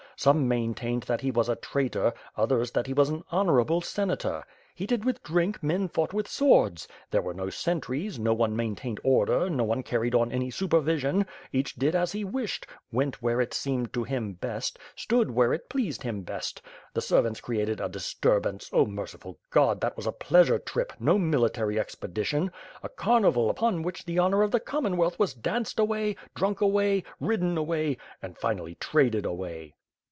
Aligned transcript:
Some 0.17 0.47
main 0.47 0.75
tained 0.75 1.05
that 1.05 1.21
he 1.21 1.31
was 1.31 1.49
a 1.49 1.55
traitor, 1.55 2.13
others 2.37 2.69
that 2.73 2.85
he 2.85 2.93
was 2.93 3.09
an 3.09 3.23
honorable 3.31 3.81
Senator. 3.81 4.43
Heated 4.75 5.03
with 5.03 5.23
drink, 5.23 5.63
men 5.63 5.87
fought 5.89 6.13
with 6.13 6.27
swords. 6.27 6.87
There 7.09 7.23
were 7.23 7.33
no 7.33 7.49
sentries, 7.49 8.19
no 8.19 8.31
one 8.31 8.55
maintained 8.55 8.99
order, 9.03 9.49
no 9.49 9.63
one 9.63 9.81
car 9.81 10.01
ried 10.01 10.13
on 10.13 10.31
any 10.31 10.51
supervision; 10.51 11.25
each 11.51 11.73
did 11.73 11.95
as 11.95 12.11
he 12.11 12.23
wished, 12.23 12.67
went 12.91 13.23
where 13.23 13.41
it 13.41 13.51
seemed 13.51 13.93
to 13.93 14.03
him 14.03 14.33
best, 14.33 14.77
stood 14.95 15.31
where 15.31 15.53
it 15.53 15.69
pleased 15.69 16.03
him 16.03 16.21
beet. 16.21 16.61
The 16.93 17.01
servants 17.01 17.41
created 17.41 17.81
a 17.81 17.89
disturbance— 17.89 18.69
Oh 18.71 18.85
merciful 18.85 19.39
God, 19.49 19.81
that 19.81 19.97
was 19.97 20.05
a 20.05 20.11
pleasure 20.11 20.59
trip, 20.59 20.93
no 20.99 21.17
military 21.17 21.79
expedition; 21.79 22.51
a 22.83 22.89
carnival 22.89 23.49
upon 23.49 23.81
which 23.81 24.05
the 24.05 24.19
honor 24.19 24.43
of 24.43 24.51
the 24.51 24.59
Commonwealth 24.59 25.17
was 25.17 25.33
danced 25.33 25.79
away, 25.79 26.15
drunk 26.35 26.61
away, 26.61 27.05
ridden 27.19 27.57
away— 27.57 27.97
and, 28.21 28.37
finally, 28.37 28.75
traded 28.75 29.25
away." 29.25 29.73